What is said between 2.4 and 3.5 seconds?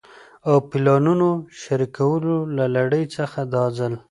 له لړۍ څخه